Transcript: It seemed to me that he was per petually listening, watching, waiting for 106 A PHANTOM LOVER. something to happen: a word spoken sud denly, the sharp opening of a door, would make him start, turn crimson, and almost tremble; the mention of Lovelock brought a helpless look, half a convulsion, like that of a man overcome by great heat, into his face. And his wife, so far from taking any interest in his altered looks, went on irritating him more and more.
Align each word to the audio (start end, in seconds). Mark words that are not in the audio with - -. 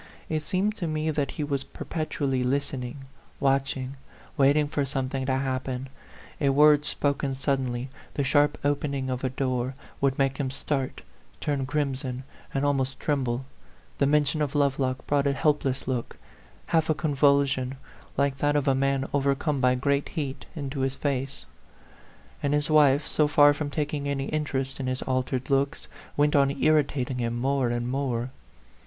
It 0.29 0.41
seemed 0.41 0.75
to 0.77 0.87
me 0.87 1.11
that 1.11 1.29
he 1.37 1.43
was 1.43 1.63
per 1.63 1.85
petually 1.85 2.43
listening, 2.43 3.05
watching, 3.39 3.97
waiting 4.35 4.67
for 4.67 4.81
106 4.81 4.95
A 4.95 4.95
PHANTOM 4.95 5.21
LOVER. 5.21 5.25
something 5.25 5.25
to 5.27 5.51
happen: 5.51 5.89
a 6.43 6.49
word 6.49 6.85
spoken 6.85 7.35
sud 7.35 7.59
denly, 7.59 7.87
the 8.15 8.23
sharp 8.23 8.57
opening 8.65 9.11
of 9.11 9.23
a 9.23 9.29
door, 9.29 9.75
would 10.01 10.17
make 10.17 10.37
him 10.39 10.49
start, 10.49 11.03
turn 11.39 11.67
crimson, 11.67 12.23
and 12.51 12.65
almost 12.65 12.99
tremble; 12.99 13.45
the 13.99 14.07
mention 14.07 14.41
of 14.41 14.55
Lovelock 14.55 15.05
brought 15.05 15.27
a 15.27 15.33
helpless 15.33 15.87
look, 15.87 16.17
half 16.65 16.89
a 16.89 16.95
convulsion, 16.95 17.75
like 18.17 18.39
that 18.39 18.55
of 18.55 18.67
a 18.67 18.73
man 18.73 19.07
overcome 19.13 19.61
by 19.61 19.75
great 19.75 20.09
heat, 20.09 20.47
into 20.55 20.79
his 20.79 20.95
face. 20.95 21.45
And 22.41 22.55
his 22.55 22.71
wife, 22.71 23.05
so 23.05 23.27
far 23.27 23.53
from 23.53 23.69
taking 23.69 24.09
any 24.09 24.29
interest 24.29 24.79
in 24.79 24.87
his 24.87 25.03
altered 25.03 25.51
looks, 25.51 25.87
went 26.17 26.35
on 26.35 26.49
irritating 26.49 27.19
him 27.19 27.37
more 27.39 27.69
and 27.69 27.87
more. 27.87 28.31